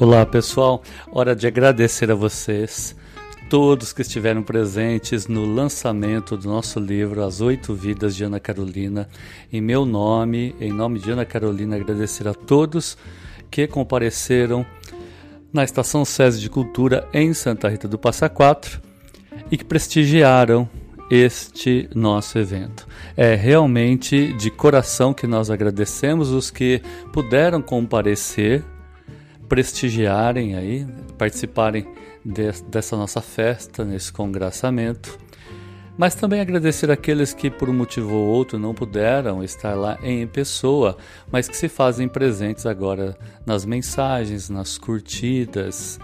Olá 0.00 0.24
pessoal, 0.24 0.80
hora 1.10 1.34
de 1.34 1.44
agradecer 1.48 2.08
a 2.08 2.14
vocês, 2.14 2.94
todos 3.50 3.92
que 3.92 4.02
estiveram 4.02 4.44
presentes 4.44 5.26
no 5.26 5.44
lançamento 5.44 6.36
do 6.36 6.48
nosso 6.48 6.78
livro 6.78 7.24
As 7.24 7.40
Oito 7.40 7.74
Vidas 7.74 8.14
de 8.14 8.22
Ana 8.22 8.38
Carolina. 8.38 9.08
Em 9.52 9.60
meu 9.60 9.84
nome, 9.84 10.54
em 10.60 10.72
nome 10.72 11.00
de 11.00 11.10
Ana 11.10 11.24
Carolina, 11.24 11.74
agradecer 11.74 12.28
a 12.28 12.32
todos 12.32 12.96
que 13.50 13.66
compareceram 13.66 14.64
na 15.52 15.64
Estação 15.64 16.04
SESI 16.04 16.42
de 16.42 16.48
Cultura 16.48 17.08
em 17.12 17.34
Santa 17.34 17.68
Rita 17.68 17.88
do 17.88 17.98
Passa 17.98 18.28
Quatro 18.28 18.80
e 19.50 19.56
que 19.56 19.64
prestigiaram 19.64 20.70
este 21.10 21.90
nosso 21.92 22.38
evento. 22.38 22.86
É 23.16 23.34
realmente 23.34 24.32
de 24.34 24.48
coração 24.48 25.12
que 25.12 25.26
nós 25.26 25.50
agradecemos 25.50 26.30
os 26.30 26.52
que 26.52 26.80
puderam 27.12 27.60
comparecer 27.60 28.62
prestigiarem 29.48 30.54
aí, 30.54 30.86
participarem 31.16 31.86
de, 32.24 32.52
dessa 32.68 32.96
nossa 32.96 33.20
festa, 33.20 33.84
nesse 33.84 34.12
congraçamento. 34.12 35.18
Mas 35.96 36.14
também 36.14 36.40
agradecer 36.40 36.92
aqueles 36.92 37.34
que, 37.34 37.50
por 37.50 37.68
um 37.68 37.72
motivo 37.72 38.14
ou 38.14 38.28
outro, 38.28 38.56
não 38.56 38.72
puderam 38.72 39.42
estar 39.42 39.74
lá 39.74 39.98
em 40.00 40.28
pessoa, 40.28 40.96
mas 41.30 41.48
que 41.48 41.56
se 41.56 41.68
fazem 41.68 42.06
presentes 42.06 42.66
agora 42.66 43.18
nas 43.44 43.64
mensagens, 43.64 44.48
nas 44.48 44.78
curtidas. 44.78 45.98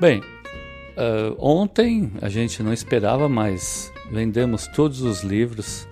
Bem, 0.00 0.18
uh, 0.18 1.36
ontem 1.38 2.10
a 2.20 2.28
gente 2.28 2.60
não 2.60 2.72
esperava, 2.72 3.28
mas 3.28 3.92
vendemos 4.10 4.66
todos 4.66 5.00
os 5.02 5.22
livros. 5.22 5.86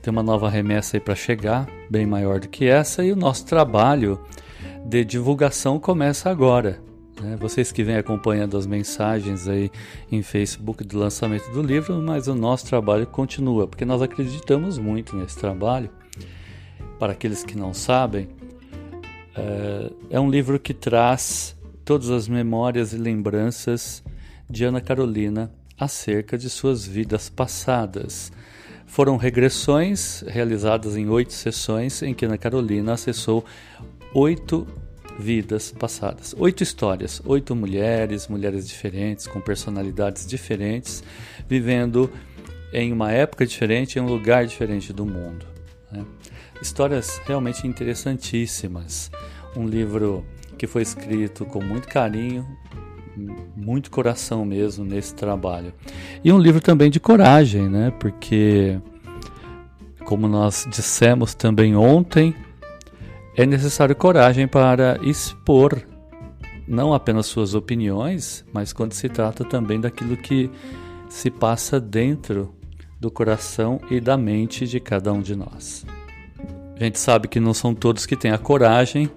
Tem 0.00 0.12
uma 0.12 0.22
nova 0.22 0.48
remessa 0.48 0.96
aí 0.96 1.00
para 1.00 1.16
chegar, 1.16 1.66
bem 1.90 2.06
maior 2.06 2.38
do 2.38 2.48
que 2.48 2.64
essa, 2.64 3.04
e 3.04 3.10
o 3.10 3.16
nosso 3.16 3.44
trabalho 3.44 4.20
de 4.86 5.04
divulgação 5.04 5.78
começa 5.78 6.30
agora. 6.30 6.80
Né? 7.20 7.36
Vocês 7.36 7.72
que 7.72 7.82
vêm 7.82 7.96
acompanhando 7.96 8.56
as 8.56 8.66
mensagens 8.66 9.48
aí 9.48 9.70
em 10.10 10.22
Facebook 10.22 10.84
do 10.84 10.98
lançamento 10.98 11.50
do 11.50 11.62
livro, 11.62 12.00
mas 12.00 12.28
o 12.28 12.34
nosso 12.34 12.66
trabalho 12.66 13.06
continua, 13.06 13.66
porque 13.66 13.84
nós 13.84 14.02
acreditamos 14.02 14.78
muito 14.78 15.16
nesse 15.16 15.36
trabalho. 15.36 15.90
Para 16.98 17.12
aqueles 17.12 17.44
que 17.44 17.56
não 17.56 17.72
sabem, 17.72 18.28
é, 19.36 19.92
é 20.10 20.20
um 20.20 20.30
livro 20.30 20.58
que 20.58 20.74
traz 20.74 21.56
todas 21.84 22.10
as 22.10 22.28
memórias 22.28 22.92
e 22.92 22.96
lembranças 22.96 24.02
de 24.48 24.64
Ana 24.64 24.80
Carolina 24.80 25.50
acerca 25.78 26.36
de 26.36 26.50
suas 26.50 26.84
vidas 26.84 27.28
passadas. 27.28 28.32
Foram 28.86 29.16
regressões 29.16 30.24
realizadas 30.26 30.96
em 30.96 31.08
oito 31.08 31.32
sessões 31.32 32.02
em 32.02 32.14
que 32.14 32.24
Ana 32.24 32.38
Carolina 32.38 32.94
acessou 32.94 33.44
oito 34.14 34.66
vidas 35.18 35.72
passadas, 35.72 36.34
oito 36.38 36.62
histórias, 36.62 37.20
oito 37.24 37.54
mulheres, 37.54 38.28
mulheres 38.28 38.68
diferentes, 38.68 39.26
com 39.26 39.40
personalidades 39.40 40.26
diferentes, 40.26 41.02
vivendo 41.48 42.10
em 42.72 42.92
uma 42.92 43.10
época 43.10 43.44
diferente, 43.44 43.98
em 43.98 44.02
um 44.02 44.06
lugar 44.06 44.46
diferente 44.46 44.92
do 44.92 45.04
mundo. 45.04 45.44
Né? 45.90 46.04
Histórias 46.62 47.20
realmente 47.26 47.66
interessantíssimas. 47.66 49.10
Um 49.56 49.66
livro 49.66 50.24
que 50.56 50.66
foi 50.66 50.82
escrito 50.82 51.44
com 51.44 51.62
muito 51.62 51.88
carinho, 51.88 52.46
muito 53.56 53.90
coração 53.90 54.44
mesmo 54.44 54.84
nesse 54.84 55.14
trabalho. 55.14 55.72
E 56.22 56.32
um 56.32 56.38
livro 56.38 56.60
também 56.60 56.90
de 56.90 57.00
coragem, 57.00 57.68
né? 57.68 57.92
Porque, 57.98 58.78
como 60.04 60.28
nós 60.28 60.66
dissemos 60.70 61.34
também 61.34 61.74
ontem, 61.74 62.34
é 63.38 63.46
necessário 63.46 63.94
coragem 63.94 64.48
para 64.48 64.98
expor 65.00 65.80
não 66.66 66.92
apenas 66.92 67.26
suas 67.26 67.54
opiniões, 67.54 68.44
mas 68.52 68.72
quando 68.72 68.92
se 68.94 69.08
trata 69.08 69.44
também 69.44 69.80
daquilo 69.80 70.16
que 70.16 70.50
se 71.08 71.30
passa 71.30 71.80
dentro 71.80 72.52
do 73.00 73.12
coração 73.12 73.80
e 73.88 74.00
da 74.00 74.18
mente 74.18 74.66
de 74.66 74.80
cada 74.80 75.12
um 75.12 75.22
de 75.22 75.36
nós. 75.36 75.86
A 76.78 76.82
gente 76.82 76.98
sabe 76.98 77.28
que 77.28 77.38
não 77.38 77.54
são 77.54 77.74
todos 77.76 78.06
que 78.06 78.16
têm 78.16 78.32
a 78.32 78.38
coragem 78.38 79.08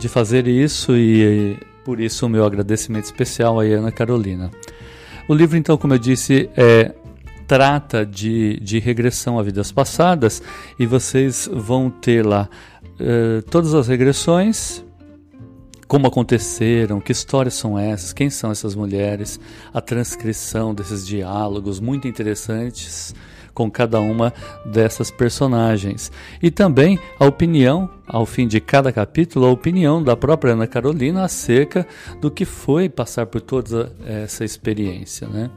de 0.00 0.08
fazer 0.08 0.48
isso 0.48 0.96
e 0.96 1.58
por 1.84 2.00
isso 2.00 2.24
o 2.24 2.28
meu 2.28 2.46
agradecimento 2.46 3.04
especial 3.04 3.60
a 3.60 3.64
Ana 3.64 3.92
Carolina. 3.92 4.50
O 5.28 5.34
livro, 5.34 5.58
então, 5.58 5.76
como 5.76 5.92
eu 5.92 5.98
disse, 5.98 6.48
é, 6.56 6.94
trata 7.46 8.04
de, 8.04 8.58
de 8.60 8.78
regressão 8.78 9.38
a 9.38 9.42
vidas 9.42 9.70
passadas 9.70 10.42
e 10.78 10.86
vocês 10.86 11.48
vão 11.52 11.90
ter 11.90 12.24
lá 12.24 12.48
uh, 13.00 13.42
todas 13.50 13.74
as 13.74 13.88
regressões, 13.88 14.84
como 15.86 16.06
aconteceram, 16.06 17.00
que 17.00 17.12
histórias 17.12 17.54
são 17.54 17.78
essas, 17.78 18.12
quem 18.12 18.28
são 18.28 18.50
essas 18.50 18.74
mulheres, 18.74 19.40
a 19.72 19.80
transcrição 19.80 20.74
desses 20.74 21.06
diálogos 21.06 21.80
muito 21.80 22.06
interessantes 22.06 23.14
com 23.58 23.68
cada 23.68 23.98
uma 23.98 24.32
dessas 24.64 25.10
personagens. 25.10 26.12
E 26.40 26.48
também 26.48 26.96
a 27.18 27.26
opinião, 27.26 27.90
ao 28.06 28.24
fim 28.24 28.46
de 28.46 28.60
cada 28.60 28.92
capítulo, 28.92 29.46
a 29.46 29.50
opinião 29.50 30.00
da 30.00 30.16
própria 30.16 30.52
Ana 30.52 30.68
Carolina 30.68 31.24
acerca 31.24 31.84
do 32.20 32.30
que 32.30 32.44
foi 32.44 32.88
passar 32.88 33.26
por 33.26 33.40
toda 33.40 33.92
essa 34.06 34.44
experiência. 34.44 35.26
Né? 35.26 35.50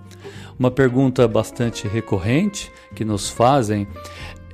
Uma 0.57 0.71
pergunta 0.71 1.27
bastante 1.27 1.87
recorrente 1.87 2.71
que 2.95 3.05
nos 3.05 3.29
fazem 3.29 3.87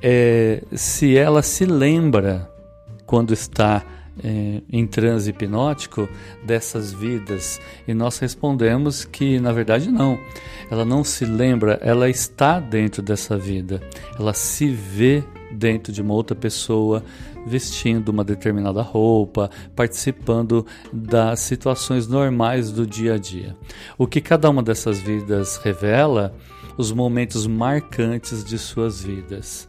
é 0.02 0.62
se 0.74 1.16
ela 1.16 1.40
se 1.40 1.64
lembra 1.64 2.50
quando 3.08 3.32
está 3.32 3.82
é, 4.22 4.60
em 4.70 4.86
transe 4.86 5.30
hipnótico 5.30 6.08
dessas 6.44 6.92
vidas 6.92 7.58
e 7.86 7.94
nós 7.94 8.18
respondemos 8.18 9.04
que 9.04 9.40
na 9.40 9.50
verdade 9.50 9.90
não, 9.90 10.18
ela 10.70 10.84
não 10.84 11.02
se 11.02 11.24
lembra, 11.24 11.78
ela 11.82 12.10
está 12.10 12.60
dentro 12.60 13.00
dessa 13.00 13.36
vida, 13.36 13.80
ela 14.18 14.34
se 14.34 14.68
vê 14.68 15.24
dentro 15.50 15.90
de 15.90 16.02
uma 16.02 16.12
outra 16.12 16.36
pessoa 16.36 17.02
vestindo 17.46 18.10
uma 18.10 18.22
determinada 18.22 18.82
roupa, 18.82 19.50
participando 19.74 20.66
das 20.92 21.40
situações 21.40 22.06
normais 22.06 22.70
do 22.70 22.86
dia 22.86 23.14
a 23.14 23.18
dia. 23.18 23.56
O 23.96 24.06
que 24.06 24.20
cada 24.20 24.50
uma 24.50 24.62
dessas 24.62 25.00
vidas 25.00 25.56
revela, 25.56 26.34
os 26.76 26.92
momentos 26.92 27.46
marcantes 27.46 28.44
de 28.44 28.58
suas 28.58 29.02
vidas. 29.02 29.66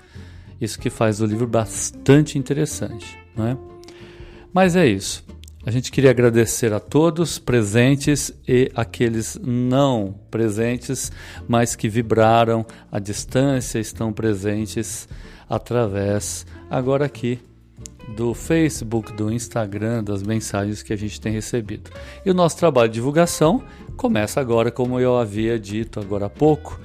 Isso 0.60 0.78
que 0.78 0.90
faz 0.90 1.22
o 1.22 1.26
livro 1.26 1.48
bastante 1.48 2.38
interessante. 2.38 3.19
Né? 3.40 3.58
Mas 4.54 4.76
é 4.76 4.86
isso. 4.86 5.24
A 5.66 5.72
gente 5.72 5.92
queria 5.92 6.10
agradecer 6.12 6.74
a 6.74 6.80
todos 6.80 7.38
presentes 7.38 8.34
e 8.48 8.72
aqueles 8.76 9.40
não 9.42 10.16
presentes, 10.32 11.12
mas 11.48 11.76
que 11.76 11.90
vibraram 11.90 12.66
à 12.92 13.00
distância, 13.00 13.78
estão 13.78 14.12
presentes 14.12 15.08
através 15.50 16.46
agora 16.70 17.06
aqui 17.06 17.40
do 18.16 18.34
Facebook, 18.34 19.14
do 19.14 19.32
Instagram, 19.32 20.04
das 20.04 20.24
mensagens 20.24 20.82
que 20.82 20.94
a 20.94 20.98
gente 20.98 21.20
tem 21.20 21.34
recebido. 21.34 21.92
E 22.26 22.32
o 22.32 22.34
nosso 22.34 22.58
trabalho 22.58 22.90
de 22.90 22.96
divulgação 22.96 23.64
começa 23.96 24.40
agora, 24.40 24.72
como 24.72 25.00
eu 25.00 25.18
havia 25.18 25.60
dito 25.60 26.00
agora 26.00 26.26
há 26.26 26.30
pouco, 26.30 26.80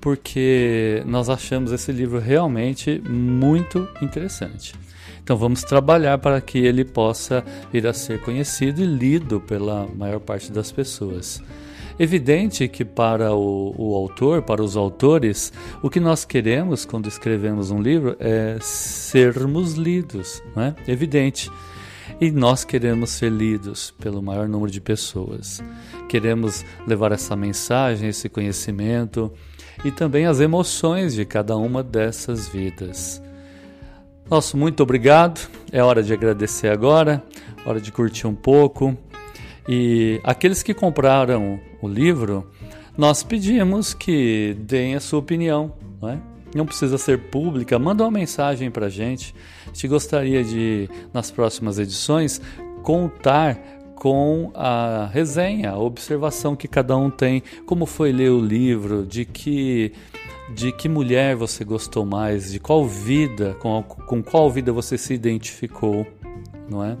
porque 0.00 1.02
nós 1.06 1.28
achamos 1.28 1.72
esse 1.72 1.92
livro 1.92 2.18
realmente 2.18 3.00
muito 3.08 3.88
interessante. 4.02 4.74
Então 5.22 5.36
vamos 5.36 5.62
trabalhar 5.62 6.18
para 6.18 6.40
que 6.40 6.58
ele 6.58 6.84
possa 6.84 7.44
vir 7.72 7.86
a 7.86 7.92
ser 7.92 8.20
conhecido 8.20 8.82
e 8.82 8.86
lido 8.86 9.40
pela 9.40 9.86
maior 9.86 10.20
parte 10.20 10.50
das 10.50 10.72
pessoas. 10.72 11.42
Evidente 12.00 12.66
que 12.66 12.82
para 12.82 13.34
o, 13.34 13.74
o, 13.76 13.94
autor, 13.94 14.40
para 14.40 14.62
os 14.62 14.74
autores, 14.74 15.52
o 15.82 15.90
que 15.90 16.00
nós 16.00 16.24
queremos 16.24 16.86
quando 16.86 17.06
escrevemos 17.06 17.70
um 17.70 17.82
livro 17.82 18.16
é 18.18 18.56
sermos 18.58 19.74
lidos, 19.74 20.42
não 20.56 20.62
é? 20.62 20.74
Evidente. 20.88 21.50
E 22.18 22.30
nós 22.30 22.64
queremos 22.64 23.10
ser 23.10 23.30
lidos 23.30 23.90
pelo 24.00 24.22
maior 24.22 24.48
número 24.48 24.70
de 24.70 24.80
pessoas. 24.80 25.62
Queremos 26.08 26.64
levar 26.86 27.12
essa 27.12 27.36
mensagem, 27.36 28.08
esse 28.08 28.30
conhecimento 28.30 29.30
e 29.84 29.90
também 29.90 30.24
as 30.24 30.40
emoções 30.40 31.14
de 31.14 31.26
cada 31.26 31.54
uma 31.54 31.82
dessas 31.82 32.48
vidas. 32.48 33.22
Nosso 34.30 34.56
muito 34.56 34.80
obrigado. 34.80 35.50
É 35.72 35.82
hora 35.82 36.04
de 36.04 36.12
agradecer 36.12 36.68
agora, 36.68 37.20
hora 37.66 37.80
de 37.80 37.90
curtir 37.90 38.28
um 38.28 38.34
pouco. 38.34 38.96
E 39.68 40.20
aqueles 40.22 40.62
que 40.62 40.72
compraram 40.72 41.58
o 41.82 41.88
livro, 41.88 42.48
nós 42.96 43.24
pedimos 43.24 43.92
que 43.92 44.56
deem 44.60 44.94
a 44.94 45.00
sua 45.00 45.18
opinião, 45.18 45.72
não, 46.00 46.08
é? 46.08 46.18
não 46.54 46.64
precisa 46.64 46.96
ser 46.96 47.18
pública, 47.22 47.76
manda 47.76 48.04
uma 48.04 48.10
mensagem 48.12 48.70
para 48.70 48.86
a 48.86 48.88
gente. 48.88 49.34
A 49.64 49.66
gente 49.74 49.88
gostaria 49.88 50.44
de, 50.44 50.88
nas 51.12 51.32
próximas 51.32 51.80
edições, 51.80 52.40
contar 52.84 53.60
com 53.96 54.52
a 54.54 55.10
resenha, 55.12 55.72
a 55.72 55.78
observação 55.78 56.54
que 56.54 56.68
cada 56.68 56.96
um 56.96 57.10
tem, 57.10 57.42
como 57.66 57.84
foi 57.84 58.12
ler 58.12 58.30
o 58.30 58.40
livro, 58.40 59.04
de 59.04 59.24
que 59.24 59.92
de 60.54 60.72
que 60.72 60.88
mulher 60.88 61.36
você 61.36 61.64
gostou 61.64 62.04
mais, 62.04 62.52
de 62.52 62.58
qual 62.58 62.86
vida, 62.86 63.56
com, 63.60 63.82
com 63.82 64.22
qual 64.22 64.50
vida 64.50 64.72
você 64.72 64.98
se 64.98 65.14
identificou, 65.14 66.06
não 66.68 66.84
é? 66.84 66.96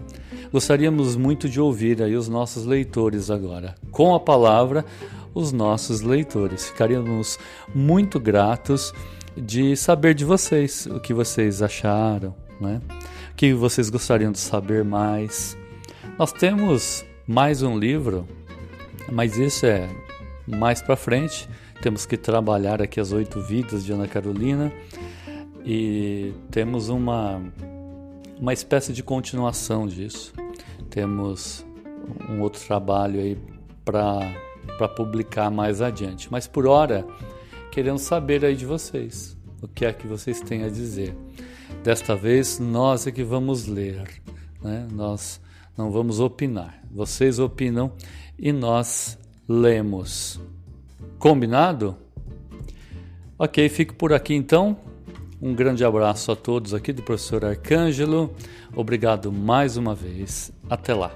Gostaríamos 0.52 1.14
muito 1.16 1.48
de 1.48 1.60
ouvir 1.60 2.02
aí 2.02 2.16
os 2.16 2.28
nossos 2.28 2.64
leitores 2.64 3.30
agora. 3.30 3.74
Com 3.92 4.14
a 4.14 4.20
palavra, 4.20 4.84
os 5.32 5.52
nossos 5.52 6.00
leitores. 6.00 6.68
Ficaríamos 6.68 7.38
muito 7.74 8.18
gratos 8.18 8.92
de 9.36 9.76
saber 9.76 10.14
de 10.14 10.24
vocês, 10.24 10.86
o 10.86 10.98
que 10.98 11.14
vocês 11.14 11.62
acharam, 11.62 12.34
né? 12.60 12.80
O 13.32 13.36
que 13.36 13.52
vocês 13.54 13.88
gostariam 13.88 14.32
de 14.32 14.40
saber 14.40 14.84
mais. 14.84 15.56
Nós 16.18 16.32
temos 16.32 17.04
mais 17.26 17.62
um 17.62 17.78
livro, 17.78 18.26
mas 19.10 19.38
isso 19.38 19.66
é 19.66 19.88
mais 20.46 20.82
para 20.82 20.96
frente. 20.96 21.48
Temos 21.82 22.04
que 22.04 22.16
trabalhar 22.16 22.82
aqui 22.82 23.00
as 23.00 23.12
oito 23.12 23.40
vidas 23.40 23.84
de 23.84 23.92
Ana 23.92 24.06
Carolina 24.06 24.72
e 25.64 26.32
temos 26.50 26.88
uma 26.88 27.42
uma 28.38 28.52
espécie 28.52 28.92
de 28.92 29.02
continuação 29.02 29.86
disso. 29.86 30.32
Temos 30.88 31.64
um 32.28 32.40
outro 32.40 32.64
trabalho 32.66 33.20
aí 33.20 33.38
para 33.84 34.88
publicar 34.88 35.50
mais 35.50 35.82
adiante. 35.82 36.28
Mas 36.30 36.46
por 36.46 36.66
hora, 36.66 37.06
queremos 37.70 38.02
saber 38.02 38.44
aí 38.44 38.56
de 38.56 38.64
vocês, 38.64 39.36
o 39.60 39.68
que 39.68 39.84
é 39.84 39.92
que 39.92 40.06
vocês 40.06 40.40
têm 40.40 40.64
a 40.64 40.68
dizer. 40.68 41.14
Desta 41.84 42.16
vez, 42.16 42.58
nós 42.58 43.06
é 43.06 43.12
que 43.12 43.22
vamos 43.22 43.66
ler, 43.66 44.22
né? 44.62 44.88
nós 44.90 45.40
não 45.76 45.90
vamos 45.90 46.18
opinar. 46.18 46.82
Vocês 46.90 47.38
opinam 47.38 47.92
e 48.38 48.52
nós 48.52 49.18
lemos. 49.46 50.40
Combinado? 51.20 51.98
Ok, 53.38 53.68
fico 53.68 53.94
por 53.94 54.10
aqui 54.10 54.32
então. 54.32 54.74
Um 55.40 55.54
grande 55.54 55.84
abraço 55.84 56.32
a 56.32 56.36
todos 56.36 56.72
aqui 56.72 56.94
do 56.94 57.02
professor 57.02 57.44
Arcângelo. 57.44 58.34
Obrigado 58.74 59.30
mais 59.30 59.76
uma 59.76 59.94
vez. 59.94 60.50
Até 60.70 60.94
lá. 60.94 61.12